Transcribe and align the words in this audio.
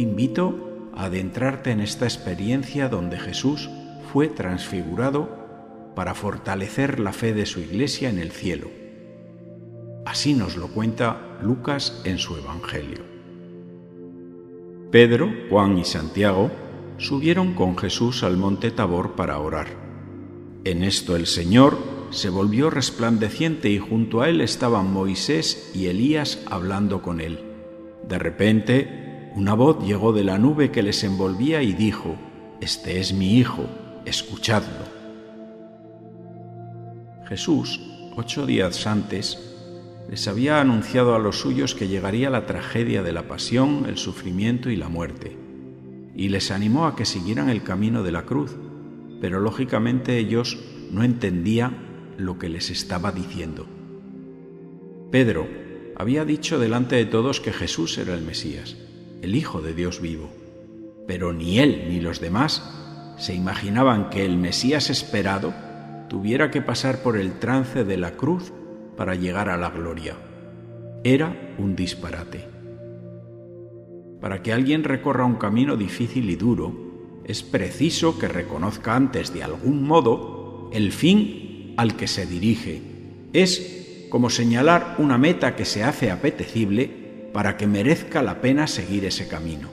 Invito 0.00 0.90
a 0.94 1.04
adentrarte 1.04 1.72
en 1.72 1.80
esta 1.80 2.06
experiencia 2.06 2.88
donde 2.88 3.18
Jesús 3.18 3.68
fue 4.10 4.28
transfigurado 4.28 5.28
para 5.94 6.14
fortalecer 6.14 7.00
la 7.00 7.12
fe 7.12 7.34
de 7.34 7.44
su 7.44 7.60
iglesia 7.60 8.08
en 8.08 8.18
el 8.18 8.30
cielo. 8.30 8.68
Así 10.06 10.32
nos 10.32 10.56
lo 10.56 10.68
cuenta 10.68 11.38
Lucas 11.42 12.00
en 12.06 12.16
su 12.16 12.34
Evangelio. 12.34 13.00
Pedro, 14.90 15.30
Juan 15.50 15.76
y 15.76 15.84
Santiago 15.84 16.50
subieron 16.96 17.52
con 17.52 17.76
Jesús 17.76 18.22
al 18.22 18.38
monte 18.38 18.70
Tabor 18.70 19.16
para 19.16 19.38
orar. 19.38 19.66
En 20.64 20.82
esto 20.82 21.14
el 21.14 21.26
Señor 21.26 21.76
se 22.08 22.30
volvió 22.30 22.70
resplandeciente 22.70 23.68
y 23.68 23.78
junto 23.78 24.22
a 24.22 24.30
él 24.30 24.40
estaban 24.40 24.90
Moisés 24.90 25.72
y 25.74 25.88
Elías 25.88 26.42
hablando 26.50 27.02
con 27.02 27.20
él. 27.20 27.40
De 28.08 28.18
repente, 28.18 29.09
una 29.34 29.54
voz 29.54 29.84
llegó 29.84 30.12
de 30.12 30.24
la 30.24 30.38
nube 30.38 30.70
que 30.70 30.82
les 30.82 31.04
envolvía 31.04 31.62
y 31.62 31.72
dijo, 31.72 32.16
Este 32.60 32.98
es 32.98 33.12
mi 33.12 33.38
Hijo, 33.38 33.66
escuchadlo. 34.04 34.84
Jesús, 37.28 37.80
ocho 38.16 38.44
días 38.44 38.86
antes, 38.86 39.38
les 40.10 40.26
había 40.26 40.60
anunciado 40.60 41.14
a 41.14 41.20
los 41.20 41.38
suyos 41.38 41.76
que 41.76 41.86
llegaría 41.86 42.28
la 42.28 42.44
tragedia 42.44 43.04
de 43.04 43.12
la 43.12 43.28
pasión, 43.28 43.86
el 43.88 43.98
sufrimiento 43.98 44.68
y 44.68 44.76
la 44.76 44.88
muerte, 44.88 45.36
y 46.16 46.28
les 46.28 46.50
animó 46.50 46.86
a 46.86 46.96
que 46.96 47.04
siguieran 47.04 47.48
el 47.48 47.62
camino 47.62 48.02
de 48.02 48.10
la 48.10 48.22
cruz, 48.22 48.56
pero 49.20 49.38
lógicamente 49.38 50.18
ellos 50.18 50.58
no 50.90 51.04
entendían 51.04 52.14
lo 52.18 52.38
que 52.38 52.48
les 52.48 52.70
estaba 52.70 53.12
diciendo. 53.12 53.66
Pedro 55.12 55.46
había 55.96 56.24
dicho 56.24 56.58
delante 56.58 56.96
de 56.96 57.04
todos 57.04 57.40
que 57.40 57.52
Jesús 57.52 57.96
era 57.98 58.14
el 58.14 58.22
Mesías, 58.22 58.76
el 59.22 59.34
Hijo 59.34 59.60
de 59.60 59.74
Dios 59.74 60.00
vivo, 60.00 60.28
pero 61.06 61.32
ni 61.32 61.58
él 61.58 61.86
ni 61.88 62.00
los 62.00 62.20
demás 62.20 62.62
se 63.18 63.34
imaginaban 63.34 64.10
que 64.10 64.24
el 64.24 64.36
Mesías 64.38 64.88
esperado 64.90 65.52
tuviera 66.08 66.50
que 66.50 66.62
pasar 66.62 67.02
por 67.02 67.16
el 67.16 67.38
trance 67.38 67.84
de 67.84 67.96
la 67.96 68.12
cruz 68.12 68.52
para 68.96 69.14
llegar 69.14 69.48
a 69.48 69.56
la 69.56 69.70
gloria. 69.70 70.16
Era 71.04 71.54
un 71.58 71.76
disparate. 71.76 72.46
Para 74.20 74.42
que 74.42 74.52
alguien 74.52 74.84
recorra 74.84 75.24
un 75.24 75.36
camino 75.36 75.76
difícil 75.76 76.28
y 76.28 76.36
duro, 76.36 77.20
es 77.24 77.42
preciso 77.42 78.18
que 78.18 78.28
reconozca 78.28 78.96
antes 78.96 79.32
de 79.32 79.42
algún 79.42 79.86
modo 79.86 80.70
el 80.72 80.92
fin 80.92 81.74
al 81.76 81.96
que 81.96 82.06
se 82.06 82.26
dirige. 82.26 82.82
Es 83.32 84.06
como 84.10 84.30
señalar 84.30 84.96
una 84.98 85.16
meta 85.16 85.56
que 85.56 85.64
se 85.64 85.84
hace 85.84 86.10
apetecible 86.10 86.99
para 87.32 87.56
que 87.56 87.66
merezca 87.66 88.22
la 88.22 88.40
pena 88.40 88.66
seguir 88.66 89.04
ese 89.04 89.28
camino. 89.28 89.68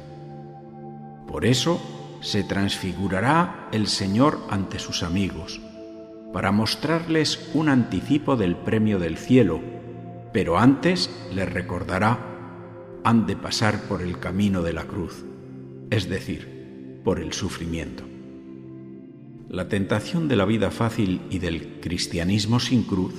Por 1.28 1.46
eso 1.46 1.82
se 2.22 2.44
transfigurará 2.44 3.70
el 3.72 3.88
Señor 3.88 4.40
ante 4.50 4.80
sus 4.80 5.04
amigos, 5.04 5.62
para 6.34 6.52
mostrarles 6.52 7.50
un 7.54 7.70
anticipo 7.70 8.36
del 8.36 8.56
premio 8.56 9.00
del 9.00 9.18
cielo, 9.18 9.62
pero 10.34 10.58
antes 10.58 11.10
les 11.34 11.52
recordará, 11.52 12.20
han 13.04 13.26
de 13.26 13.36
pasar 13.36 13.84
por 13.84 14.02
el 14.02 14.20
camino 14.20 14.62
de 14.62 14.74
la 14.74 14.84
cruz, 14.84 15.26
es 15.90 16.10
decir, 16.10 17.02
por 17.04 17.20
el 17.20 17.34
sufrimiento. 17.34 18.04
La 19.50 19.70
tentación 19.70 20.28
de 20.28 20.36
la 20.36 20.44
vida 20.44 20.72
fácil 20.72 21.22
y 21.30 21.40
del 21.40 21.80
cristianismo 21.80 22.60
sin 22.60 22.84
cruz 22.84 23.14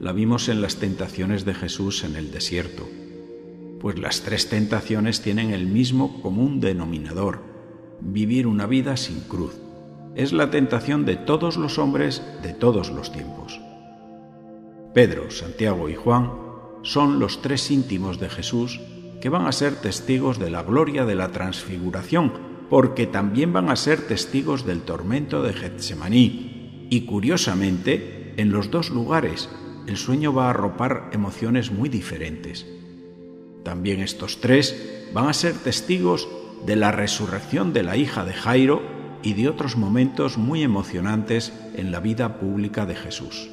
la 0.00 0.12
vimos 0.12 0.48
en 0.48 0.62
las 0.62 0.76
tentaciones 0.76 1.44
de 1.44 1.52
Jesús 1.52 2.04
en 2.04 2.16
el 2.16 2.30
desierto, 2.30 2.88
pues 3.80 3.98
las 3.98 4.22
tres 4.22 4.48
tentaciones 4.48 5.22
tienen 5.22 5.50
el 5.50 5.66
mismo 5.66 6.20
común 6.20 6.60
denominador, 6.60 7.42
vivir 8.00 8.46
una 8.46 8.66
vida 8.66 8.96
sin 8.96 9.20
cruz. 9.20 9.54
Es 10.14 10.32
la 10.32 10.50
tentación 10.50 11.04
de 11.04 11.16
todos 11.16 11.56
los 11.56 11.78
hombres 11.78 12.22
de 12.42 12.52
todos 12.52 12.90
los 12.90 13.12
tiempos. 13.12 13.60
Pedro, 14.94 15.30
Santiago 15.30 15.88
y 15.88 15.94
Juan 15.94 16.32
son 16.82 17.18
los 17.18 17.42
tres 17.42 17.70
íntimos 17.70 18.18
de 18.18 18.28
Jesús 18.28 18.80
que 19.20 19.28
van 19.28 19.46
a 19.46 19.52
ser 19.52 19.76
testigos 19.76 20.38
de 20.38 20.50
la 20.50 20.62
gloria 20.62 21.04
de 21.04 21.14
la 21.14 21.28
transfiguración 21.28 22.48
porque 22.68 23.06
también 23.06 23.52
van 23.52 23.70
a 23.70 23.76
ser 23.76 24.06
testigos 24.06 24.66
del 24.66 24.82
tormento 24.82 25.42
de 25.42 25.52
Getsemaní. 25.52 26.86
Y 26.90 27.02
curiosamente, 27.02 28.34
en 28.36 28.50
los 28.50 28.70
dos 28.70 28.90
lugares, 28.90 29.48
el 29.86 29.96
sueño 29.96 30.32
va 30.32 30.46
a 30.46 30.50
arropar 30.50 31.10
emociones 31.12 31.70
muy 31.70 31.88
diferentes. 31.88 32.66
También 33.64 34.00
estos 34.00 34.40
tres 34.40 35.08
van 35.12 35.28
a 35.28 35.32
ser 35.32 35.54
testigos 35.54 36.28
de 36.66 36.76
la 36.76 36.92
resurrección 36.92 37.72
de 37.72 37.82
la 37.82 37.96
hija 37.96 38.24
de 38.24 38.32
Jairo 38.32 38.82
y 39.22 39.34
de 39.34 39.48
otros 39.48 39.76
momentos 39.76 40.38
muy 40.38 40.62
emocionantes 40.62 41.52
en 41.74 41.92
la 41.92 42.00
vida 42.00 42.38
pública 42.38 42.86
de 42.86 42.94
Jesús. 42.94 43.50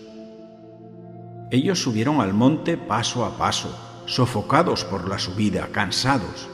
Ellos 1.51 1.81
subieron 1.81 2.21
al 2.21 2.33
monte 2.33 2.77
paso 2.77 3.25
a 3.25 3.37
paso, 3.37 4.03
sofocados 4.05 4.83
por 4.83 5.07
la 5.07 5.19
subida, 5.19 5.69
cansados. 5.71 6.49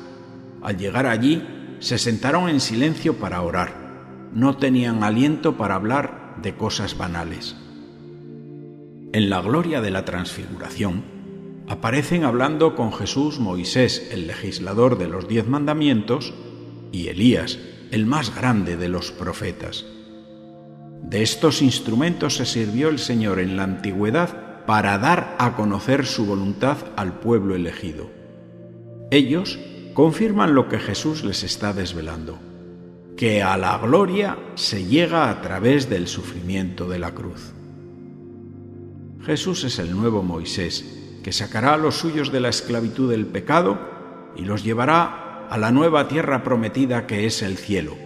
Al 0.62 0.78
llegar 0.78 1.08
allí, 1.08 1.44
se 1.80 1.98
sentaron 1.98 2.50
en 2.50 2.60
silencio 2.60 3.18
para 3.18 3.42
orar. 3.42 4.30
No 4.34 4.58
tenían 4.58 5.04
aliento 5.04 5.58
para 5.58 5.76
hablar 5.76 6.36
de 6.42 6.56
cosas 6.56 6.98
banales. 6.98 7.56
En 9.14 9.30
la 9.30 9.42
gloria 9.42 9.82
de 9.82 9.92
la 9.92 10.06
transfiguración, 10.06 11.04
aparecen 11.68 12.24
hablando 12.24 12.76
con 12.76 12.94
Jesús 12.94 13.40
Moisés, 13.40 14.10
el 14.12 14.28
legislador 14.28 14.98
de 14.98 15.08
los 15.08 15.28
diez 15.28 15.48
mandamientos, 15.48 16.34
y 16.92 17.08
Elías, 17.08 17.60
el 17.92 18.06
más 18.06 18.36
grande 18.36 18.78
de 18.78 18.90
los 18.90 19.12
profetas. 19.12 19.86
De 21.04 21.24
estos 21.24 21.62
instrumentos 21.62 22.36
se 22.36 22.46
sirvió 22.46 22.90
el 22.90 23.00
Señor 23.00 23.40
en 23.40 23.58
la 23.58 23.64
antigüedad 23.64 24.66
para 24.66 24.98
dar 24.98 25.36
a 25.40 25.56
conocer 25.56 26.06
su 26.06 26.26
voluntad 26.26 26.78
al 26.96 27.20
pueblo 27.20 27.56
elegido. 27.56 28.10
Ellos 29.10 29.60
confirman 29.94 30.56
lo 30.56 30.70
que 30.70 30.80
Jesús 30.80 31.24
les 31.24 31.44
está 31.44 31.74
desvelando, 31.74 32.40
que 33.18 33.44
a 33.44 33.58
la 33.58 33.78
gloria 33.78 34.38
se 34.56 34.86
llega 34.86 35.30
a 35.30 35.42
través 35.42 35.90
del 35.90 36.08
sufrimiento 36.08 36.88
de 36.88 37.00
la 37.00 37.12
cruz. 37.12 37.54
Jesús 39.26 39.64
es 39.64 39.80
el 39.80 39.92
nuevo 39.92 40.24
Moisés, 40.24 41.01
que 41.22 41.32
sacará 41.32 41.74
a 41.74 41.78
los 41.78 41.96
suyos 41.96 42.32
de 42.32 42.40
la 42.40 42.50
esclavitud 42.50 43.09
del 43.09 43.26
pecado 43.26 43.80
y 44.36 44.44
los 44.44 44.64
llevará 44.64 45.48
a 45.50 45.58
la 45.58 45.72
nueva 45.72 46.08
tierra 46.08 46.44
prometida 46.44 47.08
que 47.08 47.26
es 47.26 47.42
el 47.42 47.58
cielo. 47.58 47.98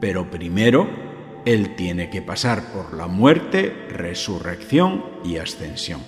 Pero 0.00 0.30
primero, 0.30 0.88
Él 1.44 1.76
tiene 1.76 2.10
que 2.10 2.22
pasar 2.22 2.72
por 2.72 2.94
la 2.94 3.06
muerte, 3.06 3.86
resurrección 3.88 5.04
y 5.24 5.36
ascensión. 5.36 6.00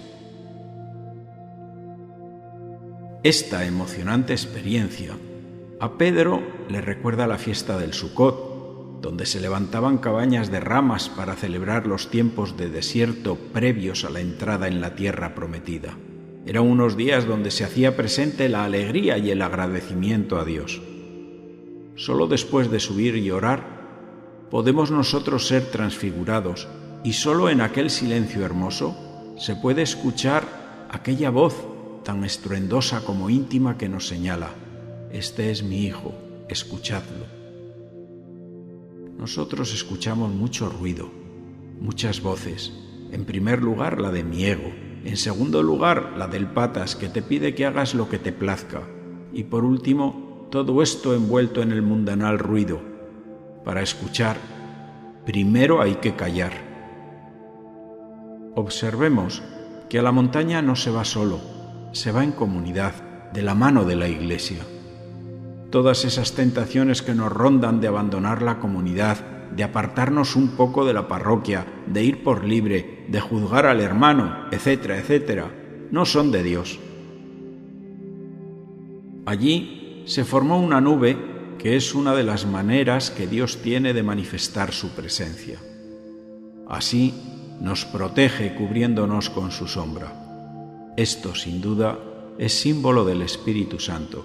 Esta 3.23 3.65
emocionante 3.65 4.33
experiencia 4.33 5.15
a 5.81 5.97
Pedro 5.97 6.43
le 6.69 6.81
recuerda 6.81 7.27
la 7.27 7.39
fiesta 7.39 7.79
del 7.79 7.93
Sucot, 7.93 9.01
donde 9.01 9.27
se 9.27 9.41
levantaban 9.41 9.99
cabañas 9.99 10.51
de 10.51 10.61
ramas 10.61 11.09
para 11.09 11.35
celebrar 11.35 11.87
los 11.87 12.11
tiempos 12.11 12.57
de 12.57 12.69
desierto 12.69 13.37
previos 13.37 14.05
a 14.05 14.11
la 14.11 14.21
entrada 14.21 14.67
en 14.67 14.81
la 14.81 14.97
tierra 14.97 15.35
prometida. 15.35 15.97
Eran 16.49 16.65
unos 16.65 16.97
días 16.97 17.27
donde 17.27 17.51
se 17.51 17.63
hacía 17.63 17.95
presente 17.95 18.49
la 18.49 18.65
alegría 18.65 19.19
y 19.19 19.31
el 19.31 19.43
agradecimiento 19.43 20.39
a 20.39 20.47
Dios. 20.47 20.81
Solo 21.95 22.27
después 22.27 22.71
de 22.71 22.81
subir 22.81 23.17
y 23.17 23.31
orar 23.31 24.47
podemos 24.51 24.91
nosotros 24.91 25.47
ser 25.47 25.67
transfigurados 25.67 26.67
y 27.05 27.13
solo 27.13 27.51
en 27.51 27.61
aquel 27.61 27.91
silencio 27.91 28.47
hermoso 28.47 28.97
se 29.37 29.57
puede 29.57 29.83
escuchar 29.83 30.89
aquella 30.91 31.29
voz 31.29 31.55
tan 32.03 32.25
estruendosa 32.25 33.05
como 33.05 33.29
íntima 33.29 33.77
que 33.77 33.91
nos 33.91 34.09
señala, 34.09 34.49
este 35.13 35.51
es 35.51 35.63
mi 35.63 35.85
Hijo, 35.85 36.15
escuchadlo. 36.49 37.27
Nosotros 39.19 39.75
escuchamos 39.75 40.33
mucho 40.33 40.71
ruido, 40.71 41.11
muchas 41.79 42.23
voces, 42.23 42.73
en 43.13 43.27
primer 43.27 43.63
lugar 43.63 44.01
la 44.01 44.11
de 44.11 44.25
mi 44.25 44.47
ego, 44.47 44.88
en 45.05 45.17
segundo 45.17 45.63
lugar 45.63 46.15
la 46.17 46.29
del 46.29 46.47
patas 46.47 46.97
que 46.97 47.09
te 47.09 47.23
pide 47.23 47.55
que 47.55 47.67
hagas 47.67 47.95
lo 47.95 48.09
que 48.09 48.19
te 48.19 48.33
plazca, 48.33 48.83
y 49.33 49.45
por 49.45 49.65
último 49.65 50.49
todo 50.51 50.83
esto 50.83 51.15
envuelto 51.15 51.63
en 51.63 51.73
el 51.73 51.83
mundanal 51.83 52.39
ruido. 52.39 52.81
Para 53.65 53.83
escuchar, 53.83 54.37
primero 55.27 55.83
hay 55.83 55.97
que 55.97 56.15
callar. 56.15 56.53
Observemos 58.55 59.43
que 59.89 59.99
a 59.99 60.03
la 60.03 60.13
montaña 60.13 60.63
no 60.63 60.75
se 60.75 60.91
va 60.91 61.05
solo, 61.05 61.41
se 61.93 62.13
va 62.13 62.25
en 62.25 62.33
comunidad, 62.33 62.95
de 63.33 63.43
la 63.43 63.55
mano 63.55 63.85
de 63.85 63.97
la 63.97 64.09
Iglesia. 64.09 64.65
Todas 65.71 66.05
esas 66.05 66.33
tentaciones 66.33 67.03
que 67.03 67.15
nos 67.15 67.31
rondan 67.31 67.81
de 67.81 67.89
abandonar 67.89 68.43
la 68.43 68.59
comunidad, 68.59 69.19
de 69.55 69.65
apartarnos 69.65 70.37
un 70.37 70.49
poco 70.57 70.85
de 70.85 70.93
la 70.93 71.09
parroquia, 71.09 71.67
de 71.87 72.05
ir 72.05 72.23
por 72.23 72.45
libre, 72.45 73.05
de 73.09 73.21
juzgar 73.21 73.67
al 73.67 73.81
hermano, 73.81 74.47
etcétera, 74.51 74.99
etcétera, 74.99 75.51
no 75.91 76.05
son 76.05 76.31
de 76.31 76.43
Dios. 76.43 76.79
Allí 79.27 80.03
se 80.07 80.25
formó 80.25 80.61
una 80.61 80.81
nube 80.81 81.17
que 81.59 81.77
es 81.77 81.95
una 81.95 82.15
de 82.15 82.23
las 82.23 82.47
maneras 82.47 83.11
que 83.11 83.27
Dios 83.27 83.59
tiene 83.63 83.93
de 83.93 84.03
manifestar 84.03 84.73
su 84.73 84.91
presencia. 84.91 85.59
Así 86.69 87.15
nos 87.61 87.85
protege 87.85 88.55
cubriéndonos 88.55 89.29
con 89.31 89.51
su 89.51 89.67
sombra. 89.67 90.95
Esto, 90.97 91.35
sin 91.35 91.61
duda, 91.61 91.99
es 92.39 92.53
símbolo 92.61 93.05
del 93.05 93.23
Espíritu 93.23 93.81
Santo. 93.81 94.25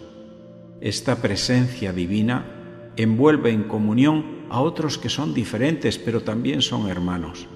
Esta 0.79 1.15
presencia 1.15 1.91
divina 1.93 2.91
envuelve 2.95 3.51
en 3.51 3.63
comunión 3.63 4.42
a 4.53 4.61
otros 4.61 4.99
que 4.99 5.09
son 5.09 5.33
diferentes, 5.33 5.97
pero 5.97 6.21
también 6.21 6.61
son 6.61 6.87
hermanos. 6.87 7.47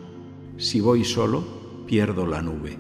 Si 0.58 0.82
voy 0.82 1.06
solo, 1.06 1.86
pierdo 1.86 2.26
la 2.26 2.42
nube. 2.42 2.76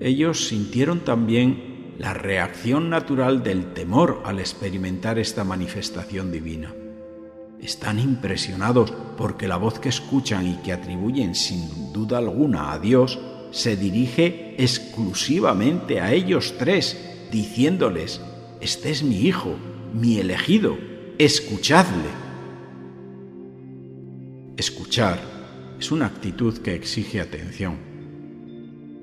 Ellos 0.00 0.48
sintieron 0.48 1.00
también 1.00 1.92
la 1.98 2.14
reacción 2.14 2.88
natural 2.88 3.42
del 3.42 3.74
temor 3.74 4.22
al 4.24 4.38
experimentar 4.38 5.18
esta 5.18 5.44
manifestación 5.44 6.32
divina. 6.32 6.72
Están 7.60 7.98
impresionados 7.98 8.90
porque 9.18 9.48
la 9.48 9.58
voz 9.58 9.78
que 9.78 9.90
escuchan 9.90 10.46
y 10.46 10.56
que 10.62 10.72
atribuyen 10.72 11.34
sin 11.34 11.92
duda 11.92 12.16
alguna 12.16 12.72
a 12.72 12.78
Dios 12.78 13.18
se 13.50 13.76
dirige 13.76 14.54
exclusivamente 14.56 16.00
a 16.00 16.14
ellos 16.14 16.54
tres, 16.58 16.96
diciéndoles, 17.30 18.22
Este 18.62 18.90
es 18.92 19.02
mi 19.02 19.26
Hijo, 19.26 19.56
mi 19.92 20.16
elegido, 20.16 20.78
escuchadle. 21.18 22.25
Escuchar 24.56 25.18
es 25.78 25.92
una 25.92 26.06
actitud 26.06 26.56
que 26.58 26.74
exige 26.74 27.20
atención. 27.20 27.76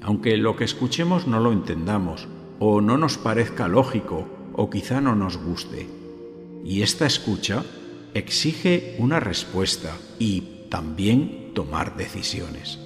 Aunque 0.02 0.36
lo 0.38 0.56
que 0.56 0.64
escuchemos 0.64 1.28
no 1.28 1.40
lo 1.40 1.52
entendamos, 1.52 2.28
o 2.58 2.82
no 2.82 2.98
nos 2.98 3.20
parezca 3.20 3.68
lógico, 3.68 4.28
o 4.54 4.72
quizá 4.72 5.00
no 5.00 5.14
nos 5.14 5.38
guste. 5.38 5.88
Y 6.66 6.82
esta 6.82 7.06
escucha 7.06 7.64
exige 8.16 8.96
una 8.98 9.20
respuesta 9.20 9.96
y 10.18 10.66
también 10.72 11.52
tomar 11.54 11.98
decisiones. 11.98 12.80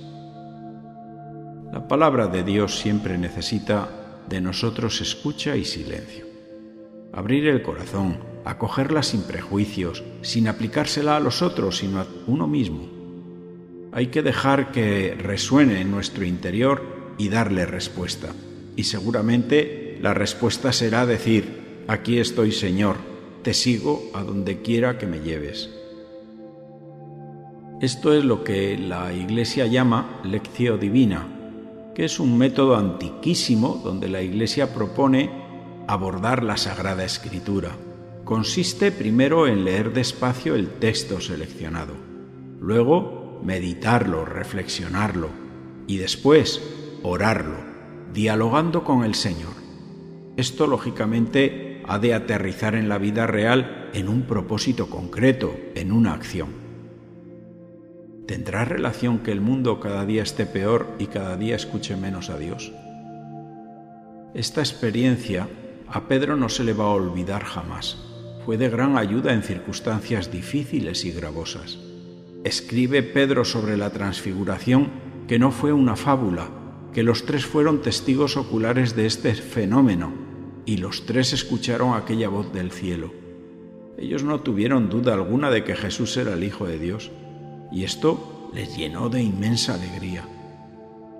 La 1.72 1.88
palabra 1.88 2.28
de 2.28 2.44
Dios 2.44 2.80
siempre 2.80 3.18
necesita 3.18 4.24
de 4.28 4.42
nosotros 4.42 5.00
escucha 5.00 5.56
y 5.56 5.64
silencio. 5.64 6.25
Abrir 7.14 7.48
el 7.48 7.62
corazón, 7.62 8.18
acogerla 8.48 9.04
sin 9.04 9.24
prejuicios, 9.24 10.04
sin 10.22 10.48
aplicársela 10.48 11.18
a 11.18 11.20
los 11.20 11.42
otros, 11.42 11.78
sino 11.78 12.00
a 12.00 12.08
uno 12.28 12.48
mismo. 12.48 12.88
Hay 13.92 14.08
que 14.08 14.24
dejar 14.24 14.72
que 14.72 15.16
resuene 15.16 15.82
en 15.82 15.92
nuestro 15.92 16.24
interior 16.26 17.14
y 17.18 17.28
darle 17.28 17.66
respuesta. 17.66 18.30
Y 18.78 18.86
seguramente 18.86 19.98
la 20.02 20.14
respuesta 20.14 20.72
será 20.72 21.06
decir, 21.06 21.84
aquí 21.88 22.20
estoy 22.20 22.54
Señor, 22.54 22.96
te 23.44 23.54
sigo 23.54 24.10
a 24.14 24.24
donde 24.24 24.62
quiera 24.62 24.98
que 24.98 25.08
me 25.08 25.20
lleves. 25.20 25.70
Esto 27.82 28.14
es 28.14 28.24
lo 28.24 28.44
que 28.44 28.78
la 28.78 29.12
Iglesia 29.14 29.68
llama 29.68 30.22
lección 30.24 30.80
divina, 30.80 31.28
que 31.94 32.06
es 32.06 32.20
un 32.20 32.38
método 32.38 32.78
antiquísimo 32.78 33.82
donde 33.84 34.08
la 34.08 34.22
Iglesia 34.22 34.74
propone 34.74 35.30
abordar 35.88 36.44
la 36.44 36.58
Sagrada 36.58 37.04
Escritura. 37.04 37.76
Consiste 38.28 38.92
primero 38.92 39.48
en 39.48 39.64
leer 39.64 39.94
despacio 39.94 40.56
el 40.56 40.68
texto 40.68 41.22
seleccionado, 41.22 41.94
luego 42.60 43.40
meditarlo, 43.42 44.26
reflexionarlo 44.26 45.30
y 45.88 45.96
después 45.96 46.62
orarlo, 47.04 47.56
dialogando 48.12 48.84
con 48.84 49.06
el 49.06 49.16
Señor. 49.16 49.54
Esto 50.36 50.68
lógicamente 50.68 51.82
ha 51.88 52.00
de 52.00 52.14
aterrizar 52.14 52.76
en 52.76 52.90
la 52.90 52.98
vida 52.98 53.28
real 53.28 53.90
en 53.94 54.10
un 54.10 54.24
propósito 54.24 54.90
concreto, 54.90 55.56
en 55.76 55.94
una 55.94 56.12
acción. 56.12 56.50
¿Tendrá 58.28 58.66
relación 58.66 59.20
que 59.20 59.32
el 59.32 59.40
mundo 59.40 59.80
cada 59.80 60.06
día 60.06 60.24
esté 60.24 60.46
peor 60.46 60.96
y 61.00 61.06
cada 61.06 61.38
día 61.38 61.56
escuche 61.56 61.96
menos 61.96 62.30
a 62.30 62.38
Dios? 62.38 62.74
Esta 64.34 64.60
experiencia 64.60 65.48
a 65.88 66.10
Pedro 66.10 66.36
no 66.36 66.50
se 66.50 66.66
le 66.66 66.74
va 66.74 66.84
a 66.84 66.90
olvidar 66.90 67.46
jamás. 67.46 68.16
Fue 68.48 68.58
de 68.58 68.70
gran 68.70 68.98
ayuda 68.98 69.34
en 69.34 69.44
circunstancias 69.44 70.32
difíciles 70.32 71.04
y 71.04 71.12
gravosas. 71.12 71.80
Escribe 72.46 73.04
Pedro 73.04 73.44
sobre 73.44 73.76
la 73.76 73.90
transfiguración 73.90 74.90
que 75.28 75.38
no 75.38 75.52
fue 75.52 75.74
una 75.74 75.98
fábula, 75.98 76.48
que 76.94 77.04
los 77.04 77.26
tres 77.26 77.46
fueron 77.46 77.82
testigos 77.82 78.38
oculares 78.38 78.96
de 78.96 79.06
este 79.06 79.36
fenómeno 79.36 80.14
y 80.66 80.78
los 80.78 81.06
tres 81.06 81.34
escucharon 81.34 81.94
aquella 81.94 82.30
voz 82.30 82.54
del 82.54 82.72
cielo. 82.72 83.12
Ellos 83.98 84.24
no 84.24 84.40
tuvieron 84.40 84.88
duda 84.88 85.14
alguna 85.14 85.52
de 85.52 85.66
que 85.66 85.76
Jesús 85.76 86.16
era 86.16 86.32
el 86.32 86.46
Hijo 86.46 86.68
de 86.68 86.80
Dios 86.80 87.12
y 87.70 87.84
esto 87.84 88.50
les 88.54 88.78
llenó 88.78 89.10
de 89.10 89.24
inmensa 89.24 89.74
alegría. 89.74 90.24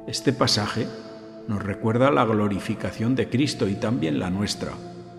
Este 0.08 0.32
pasaje 0.32 0.88
nos 1.50 1.62
recuerda 1.62 2.10
la 2.10 2.24
glorificación 2.24 3.16
de 3.16 3.28
Cristo 3.28 3.68
y 3.68 3.76
también 3.76 4.18
la 4.18 4.30
nuestra, 4.30 4.72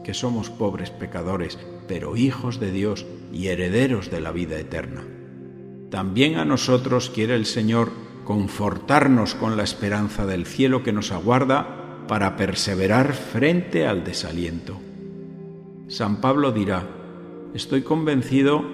que 0.08 0.14
somos 0.14 0.48
pobres 0.48 0.88
pecadores, 0.88 1.58
pero 1.86 2.16
hijos 2.16 2.58
de 2.58 2.72
Dios 2.72 3.04
y 3.30 3.48
herederos 3.48 4.10
de 4.10 4.22
la 4.22 4.32
vida 4.32 4.58
eterna. 4.58 5.04
También 5.90 6.36
a 6.36 6.46
nosotros 6.46 7.10
quiere 7.10 7.34
el 7.34 7.44
Señor 7.44 7.92
confortarnos 8.24 9.34
con 9.34 9.58
la 9.58 9.64
esperanza 9.64 10.24
del 10.24 10.46
cielo 10.46 10.82
que 10.82 10.94
nos 10.94 11.12
aguarda 11.12 12.06
para 12.08 12.38
perseverar 12.38 13.12
frente 13.12 13.86
al 13.86 14.02
desaliento. 14.02 14.80
San 15.88 16.22
Pablo 16.22 16.52
dirá, 16.52 16.88
estoy 17.52 17.82
convencido 17.82 18.64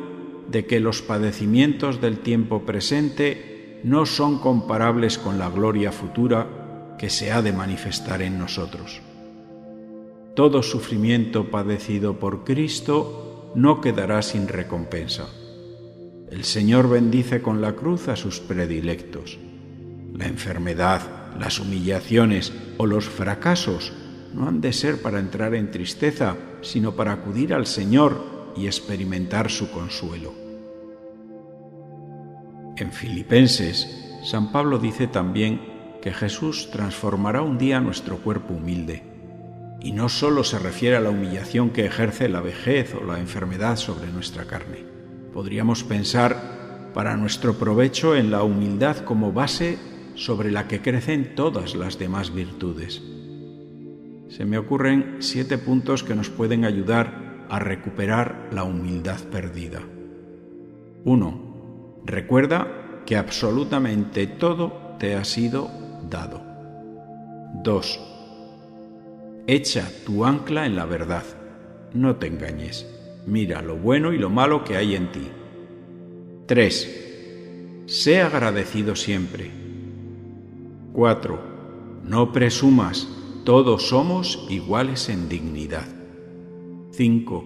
de 0.48 0.66
que 0.66 0.78
los 0.78 1.02
padecimientos 1.02 2.00
del 2.00 2.20
tiempo 2.20 2.64
presente 2.64 3.80
no 3.82 4.06
son 4.06 4.38
comparables 4.38 5.18
con 5.18 5.40
la 5.40 5.50
gloria 5.50 5.90
futura 5.90 6.94
que 6.96 7.10
se 7.10 7.32
ha 7.32 7.42
de 7.42 7.52
manifestar 7.52 8.22
en 8.22 8.38
nosotros. 8.38 9.02
Todo 10.34 10.64
sufrimiento 10.64 11.48
padecido 11.50 12.18
por 12.18 12.42
Cristo 12.42 13.52
no 13.54 13.80
quedará 13.80 14.20
sin 14.20 14.48
recompensa. 14.48 15.28
El 16.28 16.42
Señor 16.42 16.88
bendice 16.88 17.40
con 17.40 17.60
la 17.60 17.74
cruz 17.76 18.08
a 18.08 18.16
sus 18.16 18.40
predilectos. 18.40 19.38
La 20.12 20.26
enfermedad, 20.26 21.02
las 21.38 21.60
humillaciones 21.60 22.52
o 22.78 22.86
los 22.86 23.04
fracasos 23.04 23.92
no 24.34 24.48
han 24.48 24.60
de 24.60 24.72
ser 24.72 25.00
para 25.02 25.20
entrar 25.20 25.54
en 25.54 25.70
tristeza, 25.70 26.36
sino 26.62 26.96
para 26.96 27.12
acudir 27.12 27.54
al 27.54 27.66
Señor 27.66 28.52
y 28.56 28.66
experimentar 28.66 29.52
su 29.52 29.70
consuelo. 29.70 30.32
En 32.76 32.90
Filipenses, 32.90 33.86
San 34.24 34.50
Pablo 34.50 34.78
dice 34.78 35.06
también 35.06 35.60
que 36.02 36.12
Jesús 36.12 36.70
transformará 36.72 37.40
un 37.42 37.56
día 37.56 37.78
nuestro 37.78 38.16
cuerpo 38.18 38.54
humilde, 38.54 39.13
y 39.80 39.92
no 39.92 40.08
solo 40.08 40.44
se 40.44 40.58
refiere 40.58 40.96
a 40.96 41.00
la 41.00 41.10
humillación 41.10 41.70
que 41.70 41.86
ejerce 41.86 42.28
la 42.28 42.40
vejez 42.40 42.94
o 42.94 43.04
la 43.04 43.18
enfermedad 43.18 43.76
sobre 43.76 44.10
nuestra 44.10 44.44
carne. 44.44 44.84
Podríamos 45.32 45.84
pensar 45.84 46.90
para 46.94 47.16
nuestro 47.16 47.58
provecho 47.58 48.16
en 48.16 48.30
la 48.30 48.42
humildad 48.42 48.98
como 48.98 49.32
base 49.32 49.78
sobre 50.14 50.50
la 50.50 50.68
que 50.68 50.80
crecen 50.80 51.34
todas 51.34 51.74
las 51.74 51.98
demás 51.98 52.32
virtudes. 52.32 53.02
Se 54.28 54.44
me 54.44 54.58
ocurren 54.58 55.16
siete 55.18 55.58
puntos 55.58 56.02
que 56.02 56.14
nos 56.14 56.30
pueden 56.30 56.64
ayudar 56.64 57.46
a 57.50 57.58
recuperar 57.58 58.48
la 58.52 58.64
humildad 58.64 59.20
perdida. 59.30 59.80
1. 61.04 62.02
Recuerda 62.04 63.02
que 63.04 63.16
absolutamente 63.16 64.26
todo 64.26 64.96
te 64.98 65.14
ha 65.14 65.24
sido 65.24 65.70
dado. 66.08 66.42
2. 67.62 68.13
Echa 69.46 69.90
tu 70.06 70.24
ancla 70.24 70.64
en 70.64 70.74
la 70.74 70.86
verdad. 70.86 71.24
No 71.92 72.16
te 72.16 72.28
engañes. 72.28 72.86
Mira 73.26 73.60
lo 73.60 73.76
bueno 73.76 74.14
y 74.14 74.18
lo 74.18 74.30
malo 74.30 74.64
que 74.64 74.76
hay 74.76 74.94
en 74.94 75.12
ti. 75.12 75.28
3. 76.46 77.84
Sé 77.84 78.22
agradecido 78.22 78.96
siempre. 78.96 79.50
4. 80.94 81.54
No 82.04 82.32
presumas, 82.32 83.06
todos 83.44 83.88
somos 83.88 84.46
iguales 84.48 85.10
en 85.10 85.28
dignidad. 85.28 85.88
5. 86.92 87.44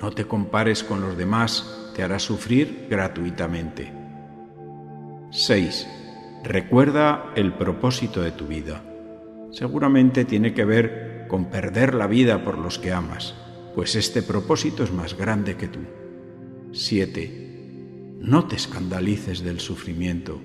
No 0.00 0.12
te 0.12 0.24
compares 0.24 0.84
con 0.84 1.00
los 1.00 1.16
demás, 1.16 1.90
te 1.96 2.04
hará 2.04 2.20
sufrir 2.20 2.86
gratuitamente. 2.88 3.92
6. 5.32 5.88
Recuerda 6.44 7.32
el 7.34 7.54
propósito 7.54 8.22
de 8.22 8.30
tu 8.30 8.46
vida. 8.46 8.84
Seguramente 9.50 10.24
tiene 10.24 10.52
que 10.52 10.64
ver 10.64 11.07
con 11.28 11.50
perder 11.50 11.94
la 11.94 12.06
vida 12.06 12.44
por 12.44 12.58
los 12.58 12.78
que 12.78 12.92
amas, 12.92 13.34
pues 13.74 13.94
este 13.94 14.22
propósito 14.22 14.82
es 14.82 14.92
más 14.92 15.16
grande 15.16 15.56
que 15.56 15.68
tú. 15.68 15.80
7. 16.72 18.18
No 18.20 18.46
te 18.46 18.56
escandalices 18.56 19.44
del 19.44 19.60
sufrimiento. 19.60 20.40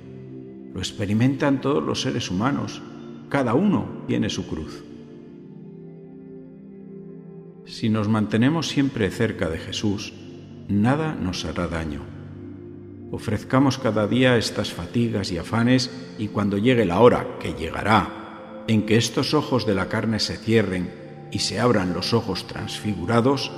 Lo 0.73 0.79
experimentan 0.79 1.61
todos 1.61 1.83
los 1.83 2.01
seres 2.01 2.29
humanos. 2.29 2.81
Cada 3.29 3.55
uno 3.55 4.03
tiene 4.07 4.29
su 4.29 4.45
cruz. 4.47 4.83
Si 7.65 7.89
nos 7.89 8.07
mantenemos 8.07 8.67
siempre 8.67 9.09
cerca 9.09 9.49
de 9.49 9.57
Jesús, 9.57 10.13
nada 10.67 11.15
nos 11.15 11.45
hará 11.45 11.67
daño. 11.67 12.01
Ofrezcamos 13.11 13.77
cada 13.77 14.07
día 14.07 14.37
estas 14.37 14.73
fatigas 14.73 15.31
y 15.31 15.37
afanes 15.37 15.91
y 16.17 16.27
cuando 16.27 16.57
llegue 16.57 16.85
la 16.85 16.99
hora, 16.99 17.37
que 17.39 17.53
llegará, 17.53 18.22
en 18.67 18.85
que 18.85 18.97
estos 18.97 19.33
ojos 19.33 19.65
de 19.65 19.75
la 19.75 19.89
carne 19.89 20.19
se 20.19 20.37
cierren 20.37 21.27
y 21.31 21.39
se 21.39 21.59
abran 21.59 21.93
los 21.93 22.13
ojos 22.13 22.47
transfigurados, 22.47 23.51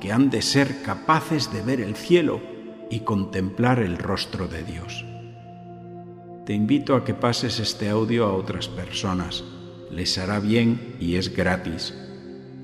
que 0.00 0.12
han 0.12 0.30
de 0.30 0.42
ser 0.42 0.82
capaces 0.82 1.52
de 1.52 1.62
ver 1.62 1.80
el 1.80 1.96
cielo 1.96 2.40
y 2.90 3.00
contemplar 3.00 3.78
el 3.78 3.98
rostro 3.98 4.48
de 4.48 4.62
Dios. 4.62 5.04
Te 6.44 6.52
invito 6.52 6.96
a 6.96 7.04
que 7.04 7.14
pases 7.14 7.60
este 7.60 7.88
audio 7.88 8.26
a 8.26 8.34
otras 8.34 8.68
personas. 8.68 9.44
Les 9.90 10.18
hará 10.18 10.40
bien 10.40 10.96
y 10.98 11.16
es 11.16 11.34
gratis. 11.34 11.94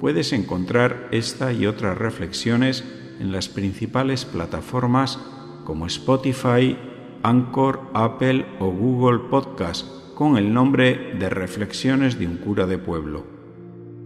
Puedes 0.01 0.33
encontrar 0.33 1.09
esta 1.13 1.53
y 1.53 1.67
otras 1.67 1.97
reflexiones 1.97 2.85
en 3.21 3.33
las 3.33 3.49
principales 3.49 4.25
plataformas 4.25 5.19
como 5.65 5.87
Spotify, 5.87 6.77
Anchor, 7.23 7.81
Apple 7.95 8.47
o 8.59 8.71
Google 8.71 9.29
Podcast 9.31 9.98
con 10.19 10.37
el 10.37 10.53
nombre 10.53 11.15
de 11.17 11.31
Reflexiones 11.31 12.19
de 12.19 12.27
un 12.27 12.39
cura 12.39 12.67
de 12.67 12.77
pueblo. 12.77 13.25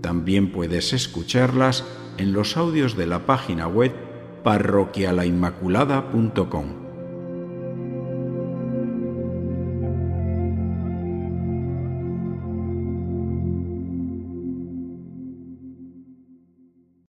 También 0.03 0.53
puedes 0.53 0.93
escucharlas 0.93 1.87
en 2.19 2.35
los 2.35 2.59
audios 2.59 2.99
de 2.99 3.07
la 3.07 3.25
página 3.25 3.67
web 3.67 3.93
parroquialainmaculada.com. 4.45 6.82